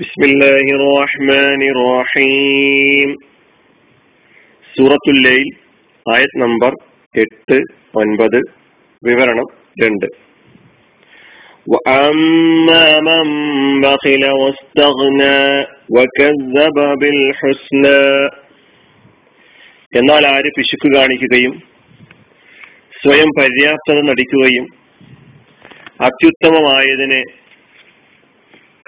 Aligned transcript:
بسم 0.00 0.22
الله 0.22 0.64
الرحمن 0.78 1.60
الرحيم 1.68 3.10
സൂറത്തുൽ 4.76 5.18
ലൈൽ 5.26 5.48
ആയത് 6.06 6.34
നമ്പർ 6.42 6.72
എട്ട് 7.14 7.58
ഒൻപത് 8.02 8.40
വിവരണം 9.02 9.48
രണ്ട് 9.76 10.08
وأما 11.66 12.84
من 13.00 13.26
بخل 13.84 14.22
واستغنى 14.40 15.40
وكذب 15.96 16.76
بالحسنى 17.00 18.02
എന്നാൽ 19.92 20.22
ആര് 20.34 20.50
പിശുക്ക് 20.56 20.88
കാണിക്കുകയും 20.94 21.54
സ്വയം 22.94 23.30
പര്യാപ്തത 23.38 23.98
നടിക്കുകയും 24.08 24.66
അത്യുത്തമമായതിനെ 26.06 27.20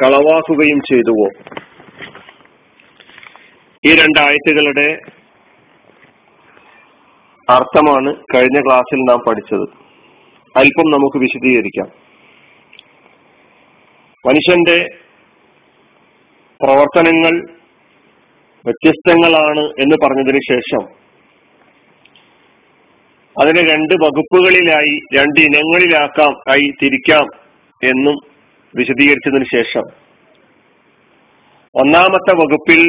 കളവാക്കുകയും 0.03 0.79
ചെയ്തുവോ? 0.79 1.29
ഈ 3.85 3.95
രണ്ടായത്തുകളുടെ 3.95 4.99
അർത്ഥമാണ് 7.49 8.15
കഴിഞ്ഞ 8.35 8.61
ക്ലാസ്സിൽ 8.65 8.97
നാം 8.97 9.19
പഠിച്ചത്. 9.27 9.69
അല്പം 10.57 10.91
നമുക്ക് 10.91 11.17
വിശദീകരിക്കാം. 11.17 11.87
മനുഷ്യന്റെ 14.25 14.89
പ്രവർത്തനങ്ങൾ 16.63 17.49
വ്യത്യസ്തങ്ങളാണ് 18.65 19.59
എന്ന് 19.59 19.95
പറഞ്ഞതിന് 20.05 20.39
ശേഷം 20.51 21.03
അതിനെ 23.41 23.61
രണ്ട് 23.75 23.93
വകുപ്പുകളിലായി 23.93 24.99
രണ്ട് 25.17 25.39
ഇനങ്ങളിലാക്കാം 25.39 26.51
ആയി 26.51 26.71
തിരിക്കാം 26.83 27.25
എന്നും 27.83 28.32
വിശദീകരിച്ചതിന് 28.75 29.45
ശേഷം. 29.53 29.85
ഒന്നാമത്തെ 31.75 32.33
വകുപ്പിൽ 32.33 32.81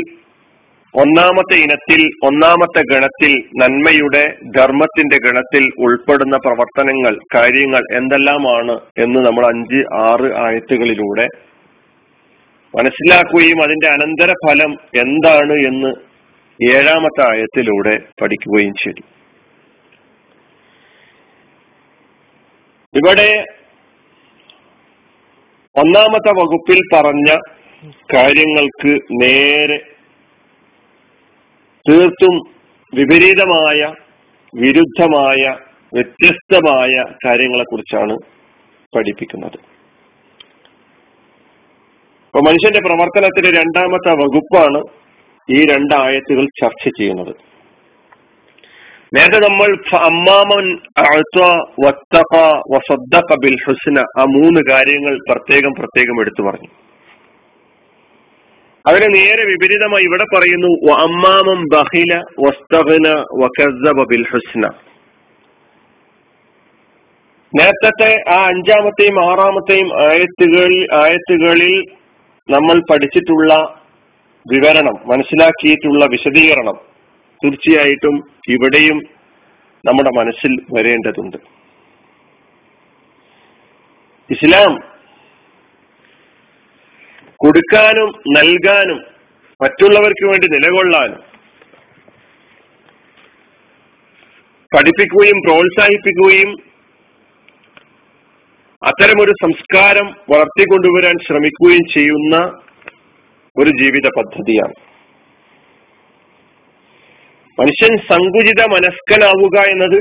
ഒന്നാമത്തെ 0.94 1.54
ഇനത്തിൽ 1.54 2.26
ഒന്നാമത്തെ 2.26 2.82
ഗണത്തിൽ 2.92 3.32
നന്മയുടെ 3.56 4.36
ധർമ്മത്തിന്റെ 4.56 5.18
ഗണത്തിൽ 5.24 5.64
ഉൾപ്പെടുന്ന 5.78 6.36
പ്രവർത്തനങ്ങൾ 6.36 7.18
കാര്യങ്ങൾ 7.34 7.82
എന്തെല്ലാമാണ് 7.96 8.80
എന്ന് 8.98 9.26
നമ്മൾ 9.26 9.46
അഞ്ച് 9.46 9.80
ആറ് 9.94 10.32
ആയത്തുകളിലൂടെ 10.44 11.26
മനസ്സിലാക്കുകയും 12.74 13.62
അതിന്റെ 13.62 13.88
അനന്തര 13.88 14.32
ഫലം 14.46 14.72
എന്താണ് 14.74 15.52
എന്ന് 15.52 15.90
ഏഴാമത്തെ 16.64 17.22
ആയത്തിലൂടെ 17.30 17.98
പഠിക്കുകയും 18.22 18.74
ചെയ്തു. 18.74 19.02
ഇവിടെ 22.94 23.44
ഒന്നാമത്തെ 25.78 26.32
വകുപ്പിൽ 26.40 26.80
പറഞ്ഞ 26.94 27.30
കാര്യങ്ങൾക്ക് 28.14 28.92
നേരെ 29.22 29.78
തീർത്തും 31.86 32.34
വിപരീതമായ 32.92 33.80
വിരുദ്ധമായ 34.54 35.42
വ്യത്യസ്തമായ 35.94 36.92
കാര്യങ്ങളെ 37.24 37.64
കുറിച്ചാണ് 37.64 38.14
പഠിപ്പിക്കുന്നത്. 38.96 39.58
അപ്പൊ 42.26 42.40
മനുഷ്യന്റെ 42.40 42.80
പ്രവർത്തനത്തിന്റെ 42.80 43.50
രണ്ടാമത്തെ 43.60 44.12
വകുപ്പാണ് 44.22 44.80
ഈ 45.48 45.66
രണ്ടായത്തുകൾ 45.66 46.44
ചർച്ച 46.62 46.84
ചെയ്യുന്നത്. 46.88 47.34
നേരത്തെ 49.16 49.38
നമ്മൾ 49.38 49.96
അമ്മാമൻ 49.96 50.78
ബിൽ 53.36 53.56
ഹുസ്ന 53.66 54.00
ആ 54.00 54.24
മൂന്ന് 54.24 54.70
കാര്യങ്ങൾ 54.70 55.18
പ്രത്യേകം 55.30 55.74
പ്രത്യേകം 55.74 56.20
എടുത്തു 56.20 56.42
പറഞ്ഞു. 56.42 56.68
അതിന് 58.86 59.14
നേരെ 59.14 59.44
വിപരീതമായി 59.44 60.04
ഇവിടെ 60.04 60.24
പറയുന്നു 60.36 60.92
അമ്മാമം 60.92 61.64
ബഹില 61.72 62.22
വസ്തഹന 62.40 63.24
വക്കസബ 63.42 64.06
ബിൽ 64.10 64.24
ഹുസ്ന. 64.30 64.70
നേരത്തെ 67.60 68.30
ആ 68.30 68.44
അഞ്ചാമത്തെയും 68.46 69.30
ആറാമത്തെയും 69.30 70.10
ആയത്തുകളിൽ 70.10 70.94
ആയത്തുകളിൽ 70.94 71.84
നമ്മൾ 72.50 72.80
പഠിച്ചിട്ടുള്ള 72.90 73.80
വിവരണം 74.52 74.94
മനസ്സിലാക്കിയിട്ടുള്ള 75.06 76.04
വിശദീകരണം 76.04 76.93
തീർച്ചയായിട്ടും 77.44 78.16
ഇവിടെയും 78.48 78.98
നമ്മുടെ 79.84 80.10
മനസ്സിൽ 80.16 80.52
വരേണ്ടതുണ്ട്. 80.74 81.36
ഇസ്ലാം 84.30 84.74
കൊടുക്കാനും 87.36 88.10
നൽകാനും 88.36 89.00
മറ്റുള്ളവർക്ക് 89.62 90.26
വേണ്ടി 90.26 90.46
നിലകൊള്ളാനും 90.50 91.20
പഠിപ്പിക്കുകയും 94.72 95.38
പ്രോത്സാഹിപ്പിക്കുകയും 95.46 96.50
അത്തരമൊരു 98.82 99.32
സംസ്കാരം 99.42 100.06
വളർത്തിക്കൊണ്ടുവരാൻ 100.30 101.14
ശ്രമിക്കുകയും 101.26 101.84
ചെയ്യുന്ന 101.94 102.36
ഒരു 103.56 103.70
ജീവിത 103.70 104.08
പദ്ധതിയാണ്. 104.16 104.93
മനുഷ്യൻ 107.60 107.96
സങ്കുചിത 107.96 108.64
മനസ്കനാവുക 108.64 109.56
എന്നത് 109.68 109.98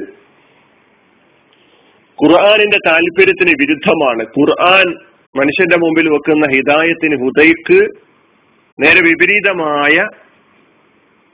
ഖുർആാനിന്റെ 2.24 2.78
താല്പര്യത്തിന് 2.88 3.54
വിരുദ്ധമാണ്. 3.62 4.24
ഖുർആൻ 4.24 4.88
മനുഷ്യന്റെ 5.36 5.78
മുമ്പിൽ 5.78 6.10
വെക്കുന്ന 6.10 6.48
ഹിദായത്തിന് 6.54 7.16
ഹുദയ്ക്ക് 7.24 7.80
നേരെ 8.84 9.02
വിപരീതമായ 9.02 10.08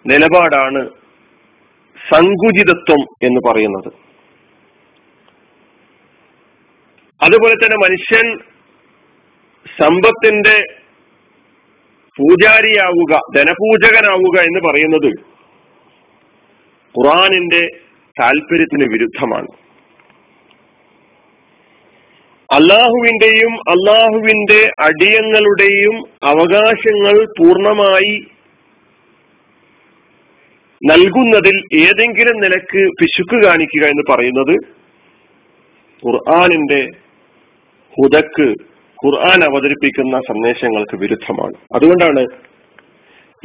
നിലപാടാണ് 0.06 0.90
സങ്കുചിതത്വം 2.10 3.02
എന്ന് 3.24 3.52
പറയുന്നത്. 3.52 3.90
അതുപോലെ 7.22 7.54
തന്നെ 7.54 7.78
മനുഷ്യൻ 7.78 8.38
സമ്പത്തിന്റെ 9.80 10.58
പൂജാരിയാവുക 12.18 13.20
ധനപൂജകനാവുക 13.36 14.38
എന്ന് 14.42 14.70
പറയുന്നത് 14.70 15.29
ഖുറാനിന്റെ 16.98 17.64
താല്പര്യത്തിന് 18.22 18.86
വിരുദ്ധമാണ്. 18.92 19.48
അള്ളാഹുവിന്റെയും 22.54 23.54
അള്ളാഹുവിന്റെ 23.70 24.72
അടിയങ്ങളുടെയും 24.80 25.96
അവകാശങ്ങൾ 26.24 27.26
പൂർണമായി 27.40 28.16
നൽകുന്നതിൽ 30.86 31.58
ഏതെങ്കിലും 31.76 32.38
നിലയ്ക്ക് 32.38 32.82
പിശുക്ക് 33.00 33.46
കാണിക്കുക 33.46 33.86
എന്ന് 33.86 34.04
പറയുന്നത് 34.10 34.56
ഖുർആാനിന്റെ 36.04 36.82
ഹുദക്ക് 37.98 38.48
ഖുർആൻ 39.06 39.44
അവതരിപ്പിക്കുന്ന 39.44 40.20
സന്ദേശങ്ങൾക്ക് 40.20 40.98
വിരുദ്ധമാണ്. 40.98 41.54
അതുകൊണ്ടാണ് 41.76 42.26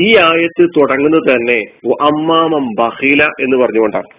ഈ 0.01 0.17
ആയത്ത് 0.17 0.65
തുടങ്ങുന്നത് 0.77 1.23
തന്നെ 1.31 1.59
അമ്മാമം 2.03 2.65
ബഹീല 2.79 3.23
എന്ന് 3.25 3.57
പറഞ്ഞുകൊണ്ടാണ്. 3.57 4.11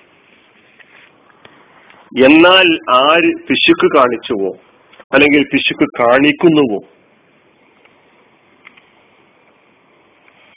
എന്നാൽ 2.25 2.67
ആര് 2.95 3.31
പിശുക്ക് 3.47 3.87
കാണിച്ചുവോ 3.95 4.51
അല്ലെങ്കിൽ 5.13 5.43
പിശുക്ക് 5.53 5.87
കാണിക്കുന്നുവോ? 5.99 6.79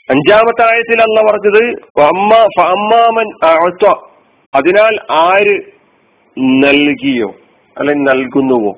അഞ്ചാമത്തെ 0.09 0.63
ആയത്തിൽ 0.71 1.01
അല്ല 1.01 1.31
പറഞ്ഞത് 1.31 1.63
അമ്മാമൻ 2.61 3.27
അതിനാൽ 4.55 4.95
ആര് 5.11 5.57
നൽകിയോ 6.63 7.29
അല്ലെങ്കിൽ 7.77 8.03
നൽകുന്നുവോ? 8.03 8.71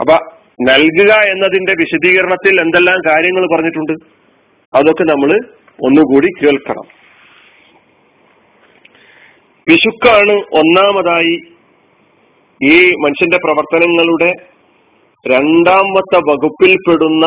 അപ്പൊ 0.00 0.14
നൽകുക 0.60 1.12
എന്നതിന്റെ 1.14 1.74
വിശദീകരണത്തിൽ 1.78 2.60
എന്തെല്ലാം 2.60 2.98
കാര്യങ്ങൾ 3.08 3.46
പറഞ്ഞിട്ടുണ്ട്? 3.54 3.92
അതൊക്കെ 4.74 5.04
നമ്മൾ 5.04 5.30
ഒന്നുകൂടി 5.86 6.28
കേൾക്കണം. 6.42 6.86
പിശുക്കാണ് 9.66 10.32
ഒന്നാമതായി 10.32 11.34
ഈ 12.64 12.90
മനുഷ്യന്റെ 12.90 13.36
പ്രവർത്തനങ്ങളുടെ 13.36 14.30
രണ്ടാമത്തെ 15.28 16.18
വകുപ്പിൽപ്പെടുന്ന 16.30 17.26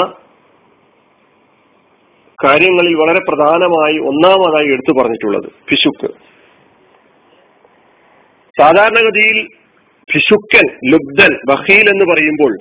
കാര്യങ്ങളിൽ 2.43 2.95
വളരെ 2.95 3.19
പ്രധാനമായി 3.19 3.97
ഒന്നാമതായി 3.97 4.67
എടുത്തു 4.67 5.01
പറഞ്ഞിട്ടുള്ളത് 5.01 5.51
പിശുക്ക് 5.69 6.13
സാധാരണഗതിയിൽ 8.61 9.47
പിശുക്കൻ 10.13 10.91
ലുബ്ധൻ 10.91 11.37
ബഹീൽ 11.49 11.89
എന്ന് 11.89 12.05
പറയുമ്പോൾ 12.13 12.53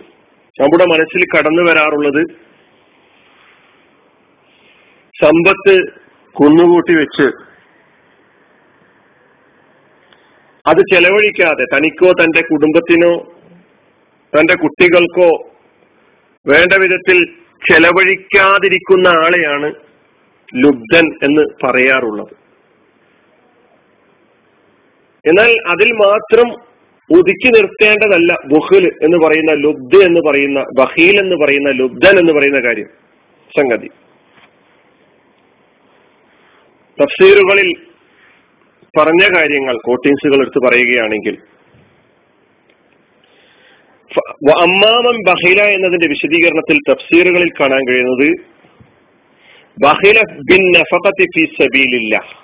നമ്മുടെ 0.58 0.84
മനസ്സിൽ 0.84 1.22
കടന്നു 1.24 1.62
വരാറുള്ളത് 1.62 2.22
സമ്പത്ത് 5.14 5.74
കുന്നുകൂട്ടി 6.36 6.94
വെച്ച് 6.94 7.26
അത് 10.66 10.80
ചെലവഴിക്കാതെ 10.92 11.64
തനിക്കോ 11.74 12.10
തന്റെ 12.12 12.40
കുടുംബത്തിനോ 12.40 13.12
തന്റെ 14.32 14.54
കുട്ടികൾക്കോ 14.54 15.30
വേണ്ട 16.46 16.72
വിധത്തിൽ 16.74 17.18
ചെലവഴിക്കാതിരിക്കുന്ന 17.68 19.08
ആളെയാണ് 19.08 19.68
ലുബ്ധൻ 20.54 21.06
എന്ന് 21.22 21.44
പറയാറുള്ളത്. 21.64 22.32
എന്നാൽ 25.24 25.50
അതിൽ 25.68 25.90
മാത്രം 25.92 26.48
ഒതുക്കി 27.10 27.48
നിർത്തേണ്ടതല്ല 27.48 28.36
ബുഹിൽ 28.46 28.84
എന്ന് 29.02 29.26
പറയുന്ന 29.26 29.52
ലുബ്ദ് 29.52 30.04
എന്ന് 30.04 30.20
പറയുന്ന 30.20 30.64
ബഹീൽ 30.78 31.20
എന്ന് 31.20 31.36
പറയുന്ന 31.36 31.70
ലുബ്ദൻ 31.70 32.18
എന്ന് 32.18 32.32
പറയുന്ന 32.32 32.60
കാര്യം 32.60 32.88
സംഗതി. 33.52 33.88
തഫ്സീറുകളിൽ 36.98 37.68
പറഞ്ഞ 38.94 39.36
കാര്യങ്ങൾ 39.36 39.76
കോട്ടിങ്സുകൾ 39.76 40.40
എടുത്ത് 40.40 40.58
പറയുകയാണെങ്കിൽ 40.66 41.36
അമ്മാമൻ 44.58 45.16
ബഹില 45.24 45.60
എന്നതിന്റെ 45.66 46.06
വിശദീകരണത്തിൽ 46.06 46.78
തഫ്സീറുകളിൽ 46.90 47.50
കാണാൻ 47.60 47.82
കഴിയുന്നത് 47.88 48.28
ബഹില 49.76 50.18
ബിൻ 50.50 50.62
നഫത്തി 50.72 51.26
ഫി 51.34 51.44
സബീലില്ല 51.54 52.43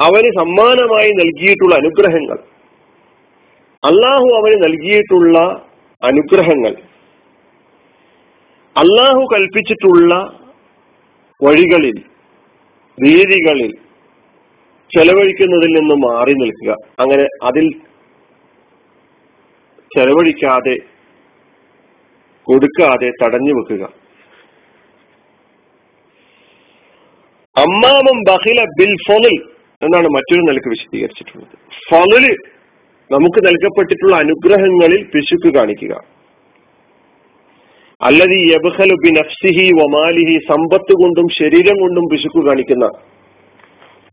അവന് 0.00 0.38
സമ്മാനമായി 0.38 1.10
നൽകിയിട്ടുള്ള 1.10 1.74
അനുഗ്രഹങ്ങൾ. 1.74 2.38
അള്ളാഹു 3.84 4.26
അവന് 4.34 4.62
നൽകിയിട്ടുള്ള 4.62 5.66
അനുഗ്രഹങ്ങൾ. 6.02 6.72
അള്ളാഹു 8.76 9.26
കൽപ്പിച്ചിട്ടുള്ള 9.34 10.14
വഴികളിൽ 11.42 12.02
രീതികളിൽ 13.04 13.76
ചെലവഴിക്കുന്നതിൽ 14.98 15.72
നിന്ന് 15.72 15.94
മാറി 15.94 16.32
നിൽക്കുക. 16.32 16.76
അങ്ങനെ 17.00 17.26
അതിൽ 17.42 17.80
ചെലവഴിക്കാതെ 19.96 20.76
കൊടുക്കാതെ 22.42 23.10
തടഞ്ഞു 23.24 23.52
വെക്കുക. 23.52 23.84
അമ്മാമം 27.56 28.22
ബഹില 28.28 28.64
ബിൽ 28.80 28.96
ഫൊലിൽ 29.08 29.53
എന്നാണ് 29.84 30.08
മറ്റൊരു 30.16 30.42
നിലയ്ക്ക് 30.48 30.70
വിശദീകരിച്ചിട്ടുള്ളത്. 30.74 31.54
ഫലിൽ 31.88 32.26
നമുക്ക് 33.10 33.40
നൽകപ്പെട്ടിട്ടുള്ള 33.46 34.14
അനുഗ്രഹങ്ങളിൽ 34.24 35.00
പിശുക്ക് 35.12 35.50
കാണിക്കുക. 35.56 35.94
അല്ലതി 38.00 38.38
യബ്ഹലു 38.52 38.94
ബി 39.04 39.10
നഫ്സിഹി 39.18 39.66
വമാലിഹി 39.80 40.36
സമ്പത്ത് 40.50 40.94
കൊണ്ടും 41.02 41.26
ശരീരം 41.40 41.76
കൊണ്ടും 41.82 42.06
പിശുക്ക് 42.12 42.40
കാണിക്കുന്ന 42.48 42.84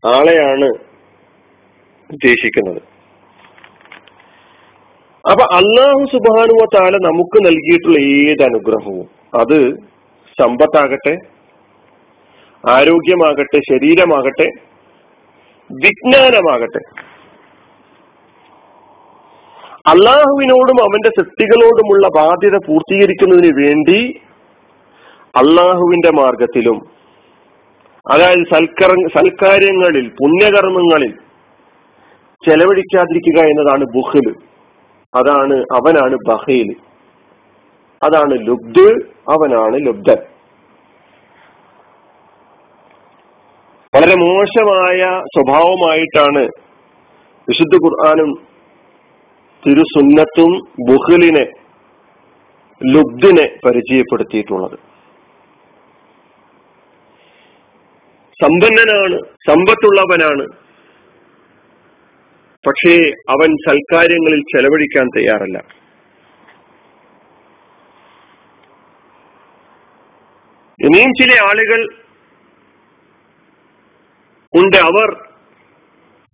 ആളെയാണ് 0.04 0.68
ഉദ്ദേശിക്കുന്നത്. 2.10 2.80
അപ്പൊ 5.24 5.44
അള്ളാഹു 5.58 6.02
സുബാനുവ 6.12 6.62
താല 6.74 6.96
നമുക്ക് 7.08 7.38
നൽകിയിട്ടുള്ള 7.46 7.98
ഏത് 8.14 8.42
അനുഗ്രഹവും 8.48 9.06
അത് 9.40 9.58
സമ്പത്താകട്ടെ 10.38 11.14
ആരോഗ്യമാകട്ടെ 12.64 13.58
ശരീരമാകട്ടെ 13.68 14.48
വിജ്ഞാനമാകട്ടെ. 15.72 16.82
അള്ളാഹുവിനോടും 19.86 20.78
അവന്റെ 20.82 21.08
സൃഷ്ടികളോടുമുള്ള 21.08 22.08
ബാധ്യത 22.08 22.56
പൂർത്തീകരിക്കുന്നതിന് 22.56 23.64
വേണ്ടി 23.64 24.24
അള്ളാഹുവിന്റെ 25.34 26.10
മാർഗത്തിലും 26.10 26.78
അതായത് 28.06 28.44
സൽക്കര 28.44 28.90
സൽക്കാര്യങ്ങളിൽ 29.08 30.10
പുണ്യകർമ്മങ്ങളിൽ 30.10 31.12
ചെലവഴിക്കാതിരിക്കുക 32.44 33.38
എന്നതാണ് 33.44 33.84
ബുഹൽ 33.84 34.34
അതാണ് 35.14 35.64
അവനാണ് 35.72 36.16
ബഹേൽ 36.28 36.68
അതാണ് 38.02 38.34
ലുബ്ദ് 38.46 38.86
അവനാണ് 39.28 39.76
ലുബ്ധൻ 39.76 40.20
വളരെ 43.94 44.14
മോശമായ 44.14 44.98
സ്വഭാവമായിട്ടാണ് 45.24 46.42
വിശുദ്ധ 47.48 47.74
ഖുർആാനും 47.74 48.30
തിരുസുന്നത്തും 49.66 50.52
ബുഹലിനെ 50.88 51.42
ലുബ്ദിനെ 52.94 53.46
പരിചയപ്പെടുത്തിയിട്ടുള്ളത്. 53.66 54.78
സമ്പന്നനാണ് 58.42 59.18
സമ്പത്തുള്ളവനാണ്. 59.48 60.46
പക്ഷേ 62.66 62.94
അവൻ 63.30 63.54
സൽക്കാര്യങ്ങളിൽ 63.68 64.40
ചെലവഴിക്കാൻ 64.40 65.06
തയ്യാറല്ല. 65.18 65.58
ഇനിയും 70.86 71.10
ചില 71.20 71.32
ആളുകൾ 71.42 71.88
ഉണ്ട് 74.72 74.80
അവർ 74.90 75.08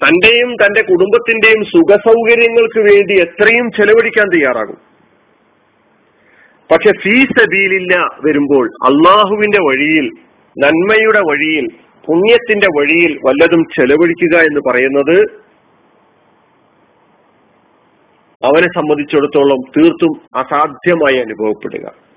തന്റെയും 0.00 0.50
തന്റെ 0.54 0.82
കുടുംബത്തിന്റെയും 0.82 1.62
സുഖ 1.64 1.96
സൗകര്യങ്ങൾക്ക് 1.96 2.80
വേണ്ടി 2.88 3.14
എത്രയും 3.20 3.66
ചെലവഴിക്കാൻ 3.76 4.26
തയ്യാറാകും. 4.34 4.78
പക്ഷെ 6.70 6.90
ഫീസ് 7.04 7.36
സബീലില്ല 7.38 7.94
വരുമ്പോൾ 8.26 8.64
അള്ളാഹുവിന്റെ 8.88 9.60
വഴിയിൽ 9.68 10.06
നന്മയുടെ 10.56 11.20
വഴിയിൽ 11.30 11.66
പുണ്യത്തിന്റെ 12.06 12.68
വഴിയിൽ 12.78 13.12
വല്ലതും 13.26 13.62
ചെലവഴിക്കുക 13.76 14.36
എന്ന് 14.40 14.60
പറയുന്നത് 14.68 15.16
അവനെ 18.42 18.68
സംബന്ധിച്ചിടത്തോളം 18.74 19.60
തീർത്തും 19.76 20.12
അസാധ്യമായി 20.36 21.16
അനുഭവപ്പെടുക. 21.16 22.07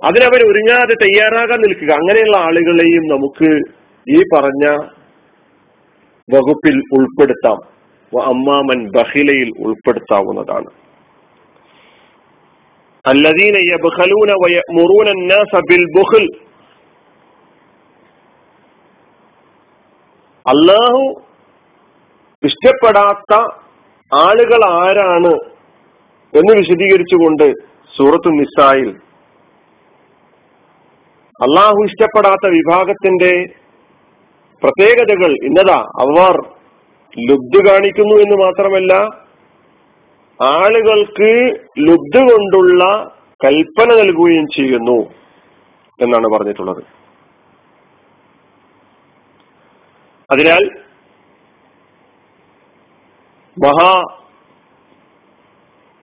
അതിനവർ 0.00 0.40
ഒരുങ്ങാതെ 0.46 0.94
തയ്യാറാകാൻ 1.02 1.58
നിൽക്കുക 1.60 1.90
അങ്ങനെയുള്ള 1.92 2.36
ആളുകളെയും 2.46 3.04
നമുക്ക് 3.06 3.48
ഈ 4.06 4.20
പറഞ്ഞ 4.34 4.64
വകുപ്പിൽ 6.28 6.76
ഉൾപ്പെടുത്താം 6.96 7.58
അമ്മാമൻ 8.12 8.80
ബഹിലയിൽ 8.90 9.50
ഉൾപ്പെടുത്താവുന്നതാണ് 9.64 10.70
അല്ലദീന 13.04 13.56
യബ്ഖലൂന 13.66 14.30
വയമുറൂന 14.42 15.08
الناس 15.14 15.52
بالبخل 15.68 16.24
അല്ലാഹു 20.46 21.02
ഇഷ്ടപ്പെടാത്ത 22.42 23.32
ആളുകൾ 24.12 24.60
ആരാണ് 24.78 25.32
എന്ന് 26.32 26.52
വിശദീകരിച്ചുകൊണ്ട് 26.56 27.46
സൂറത്തു 27.94 28.30
നിസായിൽ 28.36 28.90
അള്ളാഹു 31.41 31.83
ഇഷ്ടപ്പെടാത്ത 31.85 32.47
വിഭാഗത്തിന്റെ 32.47 33.31
പ്രത്യേകതകൾ 34.63 35.31
ഇന്നതാ. 35.43 35.79
അവർ 35.79 36.35
ലുബ്ധ 37.29 37.69
കാണിക്കുന്നു 37.69 38.15
എന്ന് 38.15 38.35
മാത്രമല്ല 38.45 38.93
ആളുകൾക്ക് 40.41 41.31
ലുബ്ധ 41.79 42.17
കൊണ്ടുള്ള 42.31 42.83
കൽപ്പന 43.45 43.89
നൽകുകയും 43.95 44.45
ചെയ്യുന്നു 44.57 44.99
എന്നാണ് 46.01 46.27
പറഞ്ഞിട്ടുള്ളത്. 46.33 46.83
അതിനാൽ 50.31 50.63
മഹാ 53.57 53.91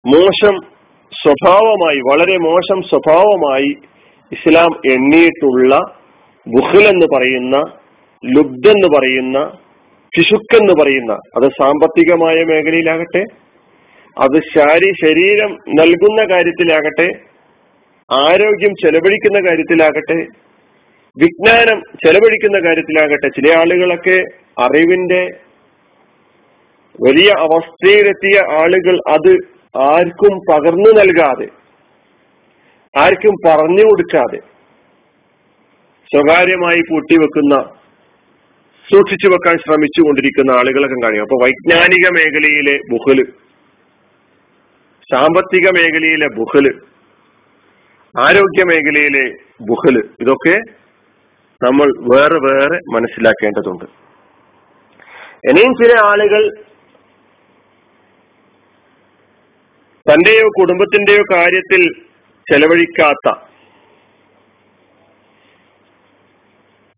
മോശം 0.06 0.54
സ്വഭാവമായി 1.22 1.98
വളരെ 2.10 2.36
മോശം 2.38 2.82
സ്വഭാവമായി 2.82 3.76
ഇസ്ലാം 4.32 4.72
എണ്ണിയിട്ടുള്ള 4.92 5.74
ബുഹൽ 6.46 6.84
എന്ന് 6.88 7.06
പറയുന്ന 7.06 7.56
ലുബ്ധെന്ന് 8.22 8.88
പറയുന്ന 8.88 9.38
എന്ന് 10.58 10.74
പറയുന്ന 10.80 11.12
അത് 11.36 11.46
സാമ്പത്തികമായ 11.52 12.38
മേഖലയിലാകട്ടെ 12.44 13.22
അത് 14.16 14.38
ശാരി 14.54 14.88
ശരീരം 15.00 15.52
നൽകുന്ന 15.78 16.20
കാര്യത്തിലാകട്ടെ 16.24 17.08
ആരോഗ്യം 18.10 18.72
ചെലവഴിക്കുന്ന 18.74 19.38
കാര്യത്തിലാകട്ടെ 19.40 20.18
വിജ്ഞാനം 21.16 21.78
ചെലവഴിക്കുന്ന 22.02 22.58
കാര്യത്തിലാകട്ടെ 22.58 23.28
ചില 23.28 23.48
ആളുകളൊക്കെ 23.56 24.18
അറിവിന്റെ 24.58 25.22
വലിയ 26.98 27.30
അവസ്ഥയിലെത്തിയ 27.38 28.38
ആളുകൾ 28.60 28.96
അത് 29.08 29.32
ആർക്കും 29.84 30.34
പകർന്നു 30.48 30.90
നൽകാതെ 30.90 31.48
ആർക്കും 32.94 33.34
പറഞ്ഞു 33.46 33.84
കൊടുക്കാതെ 33.84 34.40
സ്വകാര്യമായി 36.10 36.80
പൂട്ടിവെക്കുന്ന 36.80 37.54
സൂക്ഷിച്ചു 38.86 39.28
വെക്കാൻ 39.28 39.56
ശ്രമിച്ചു 39.58 40.00
കൊണ്ടിരിക്കുന്ന 40.02 40.50
ആളുകളൊക്കെ 40.50 40.98
കാണിക്കും. 41.02 41.26
അപ്പൊ 41.26 41.36
വൈജ്ഞാനിക 41.42 42.06
മേഖലയിലെ 42.16 42.74
ബുഹൽ 42.92 43.18
സാമ്പത്തിക 45.10 45.66
മേഖലയിലെ 45.78 46.28
ബുഹൽ 46.38 46.66
ആരോഗ്യ 48.14 48.62
മേഖലയിലെ 48.70 49.24
ബുഹൽ 49.70 49.96
ഇതൊക്കെ 50.20 50.56
നമ്മൾ 51.60 51.88
വേറെ 52.12 52.38
വേറെ 52.48 52.78
മനസ്സിലാക്കേണ്ടതുണ്ട്. 52.94 53.84
ഇനിയും 55.50 55.72
ചില 55.80 55.92
ആളുകൾ 56.10 56.42
തന്റെയോ 60.06 60.46
കുടുംബത്തിന്റെയോ 60.60 61.22
കാര്യത്തിൽ 61.32 61.82
ചെലവഴിക്കാത്ത. 62.50 63.34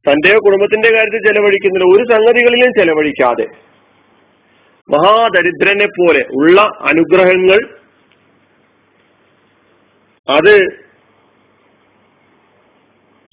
തന്റെയോ 0.08 0.38
കുടുംബത്തിന്റെ 0.38 0.90
കാര്യത്തിൽ 0.92 1.26
ചെലവഴിക്കുന്നില്ല. 1.26 1.96
ഒരു 1.96 2.12
സംഗതികളിലും 2.12 2.72
ചെലവഴിക്കാതെ. 2.78 3.46
മഹാദരിദ്രനെ 4.90 5.86
പോലെ 5.86 6.24
ഉള്ള 6.32 6.60
അനുഗ്രഹങ്ങൾ 6.60 7.78
അത് 10.28 10.84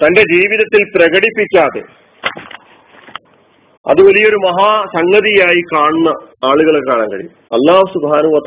തന്റെ 0.05 0.21
ജീവിതത്തിൽ 0.21 0.91
പ്രകടിപ്പിക്കാതെ. 0.95 1.81
അത് 3.89 4.01
വലിയൊരു 4.01 4.35
മഹാസംഗതിയായി 4.35 5.61
കാണുന്ന 5.73 6.09
ആളുകളെ 6.45 6.79
കാണാൻ 6.79 7.11
കഴിയും. 7.11 7.31
അള്ളാഹു 7.31 7.85
സുബാനുവ 7.85 8.41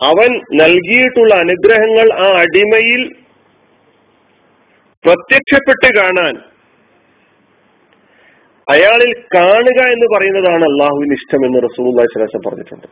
അവൻ 0.00 0.30
നൽകിയിട്ടുള്ള 0.60 1.34
അനുഗ്രഹങ്ങൾ 1.34 2.08
ആ 2.24 2.26
അടിമയിൽ 2.42 3.02
പ്രത്യക്ഷപ്പെട്ട് 5.04 5.88
കാണാൻ 5.98 6.34
അയാളിൽ 8.68 9.10
കാണുക 9.34 9.80
എന്ന് 9.94 10.06
പറയുന്നതാണ് 10.14 10.64
അള്ളാഹുവിന് 10.70 11.16
ഇഷ്ടമെന്ന് 11.18 11.58
റസൂൽ 11.66 12.06
സ്വലാസം 12.12 12.40
പറഞ്ഞിട്ടുണ്ട്. 12.46 12.88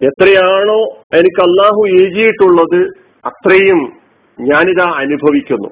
എത്രയാണോ 0.00 0.80
എനിക്ക് 1.18 1.40
അള്ളാഹു 1.48 1.80
എഴുതിയിട്ടുള്ളത് 1.98 2.80
അത്രയും 3.24 3.80
ഞാനിതാ 4.38 4.88
അനുഭവിക്കുന്നു. 5.02 5.70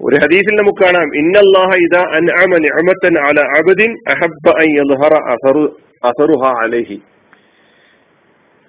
ഒരു 0.00 0.16
ഹദീസിൽ 0.22 0.54
നമുക്ക് 0.60 0.82
കാണാം 0.82 1.08
ഇന്നല്ലാഹ 1.20 1.70
ഇദാ 1.86 2.02
അൻഅമ 2.18 2.52
അല 3.28 3.38
അഹബ്ബ 4.12 4.46
അൻ 4.62 4.68
യദ്ഹറ 4.78 5.14
അലൈഹി. 6.64 6.98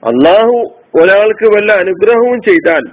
അള്ളാഹു 0.03 0.55
ഒരാൾക്ക് 1.01 1.47
വല്ല 1.55 1.71
അനുഗ്രഹവും 1.83 2.39
ചെയ്താൽ 2.47 2.85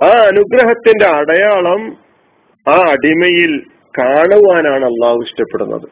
ആ 0.00 0.12
അനുഗ്രഹത്തിന്റെ 0.30 1.06
അടയാളം 1.20 1.82
ആ 2.66 2.76
അടിമയിൽ 2.92 3.52
കാണുവാനാണ് 3.98 4.84
അള്ളാഹു 4.90 5.18
ഇഷ്ടപ്പെടുന്നത്. 5.26 5.88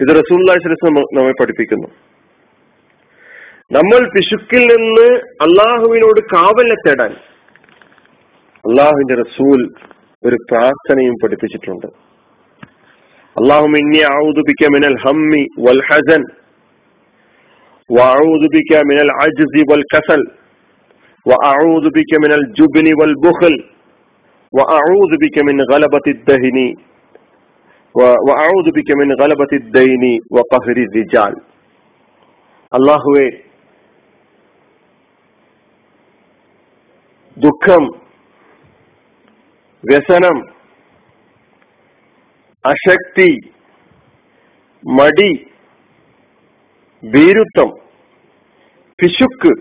ഇത് 0.00 0.10
റസൂല്ലാസ്ലം 0.20 0.98
നമ്മെ 1.16 1.34
പഠിപ്പിക്കുന്നു. 1.40 1.88
നമ്മൾ 3.76 4.00
പിശുക്കിൽ 4.14 4.62
നിന്ന് 4.72 5.08
അള്ളാഹുവിനോട് 5.46 6.20
കാവലെ 6.34 6.76
തേടാൻ 6.86 7.12
അള്ളാഹുവിന്റെ 8.70 9.16
റസൂൽ 9.22 9.60
ഒരു 10.22 10.36
പ്രാർത്ഥനയും 10.50 11.14
പഠിപ്പിച്ചിട്ടുണ്ട് 11.22 11.88
അള്ളാഹും 13.36 13.74
ഇന്നി 13.80 14.00
ഔദുബിക്ക 14.18 14.68
മിനൽ 14.74 14.96
ഹമ്മി 15.04 15.42
വൽ 15.66 15.80
ഹസൻ 15.88 16.22
വഅഊദുബിക്ക 17.90 18.82
മിനൽ 18.88 19.10
അജ്സി 19.24 19.62
വൽ 19.70 19.84
കസൽ 19.92 20.22
വഅഊദുബിക്ക 21.26 22.20
മിനൽ 22.24 22.44
ജുബ്നി 22.58 22.92
വൽ 23.00 23.14
ബുഖൽ 23.24 23.54
വഅഊദുബിക്ക 24.52 25.42
മിൻ 25.48 25.58
ഗലബത്തി 25.70 26.12
ദഹ്നി 26.30 26.68
വഅഊദുബിക്ക 28.28 28.96
മിൻ 29.00 29.10
ഗലബത്തി 29.20 29.58
ദൈനി 29.76 30.12
വഖഹ്രി 30.36 30.84
റിജാൽ 30.96 31.34
അള്ളാഹുവേ 32.72 33.26
ദുഃഖം 37.36 37.84
വ്യസനം 39.84 40.36
അശക്തി 42.64 43.30
മടി 44.84 45.30
ഭീരുത്വം 47.04 47.70
പിശുക്ക് 49.02 49.52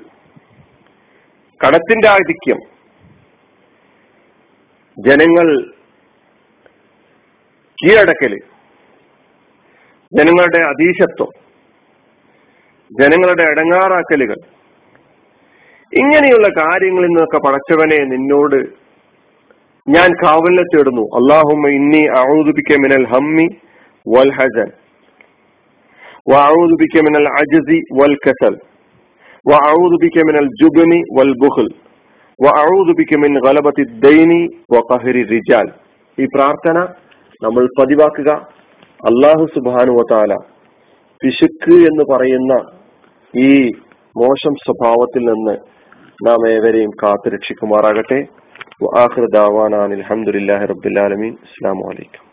കടത്തിന്റെ 1.66 2.10
ആധിക്യം. 2.10 2.60
ജനങ്ങൾ 5.08 5.48
കീഴടക്കൽ 7.84 8.34
ജനങ്ങളുടെ 10.18 10.60
അതീശത്വം 10.66 11.32
ജനങ്ങളുടെ 13.02 13.44
അടങ്ങാറാക്കലുകൾ. 13.44 14.36
ഇങ്ങനെയുള്ള 15.94 16.48
കാര്യങ്ങളിൽ 16.60 17.08
നിന്നൊക്കെ 17.08 17.38
പടച്ചവനെ 17.48 18.04
നിന്നോട് 18.04 18.88
ഞാൻ 19.88 20.11
കാവലിനെ 20.23 20.64
തേടുന്നു 20.67 21.05
അള്ളാഹുമ്മ 21.19 21.71
ഇന്നി 21.75 22.03
ഔദുബിക്ക 22.29 22.79
മിനൽ 22.85 23.07
ഹമ്മി 23.12 23.47
വൽ 24.07 24.33
ഹസൻ 24.38 24.71
وأعوذ 26.26 26.73
بك 26.76 26.95
من 26.99 27.14
العجز 27.17 27.69
والكسل 27.93 28.55
وأعوذ 29.47 29.93
بك 29.99 30.17
من 30.21 30.37
الجبن 30.38 30.93
والبخل 31.17 31.69
وأعوذ 32.38 32.88
بك 32.95 33.12
من 33.14 33.33
غلبة 33.38 33.79
الدين 33.81 34.31
وقهر 34.69 35.14
الرجال 35.17 35.67
ഈ 36.19 36.25
പ്രാർത്ഥന 36.35 36.76
നമ്മൾ 37.43 37.64
പതിവാക്കുക 37.79 38.31
അള്ളാഹു 39.00 39.45
സുബാനു 39.55 39.93
വതാല 39.93 40.33
പിശുക്ക് 41.23 41.76
എന്ന് 41.91 42.05
പറയുന്ന 42.05 42.53
ഈ 43.35 43.50
മോശം 44.17 44.55
സ്വഭാവത്തിൽ 44.64 45.23
നിന്ന് 45.25 45.55
നാം 46.19 46.41
ഏവരെയും 46.49 46.93
وآخر 48.82 49.26
دعوانا 49.34 49.86
أن 49.86 49.92
الحمد 49.92 50.30
لله 50.30 50.66
رب 50.66 50.88
العالمين. 50.88 51.38
السلام 51.44 51.84
عليكم. 51.90 52.29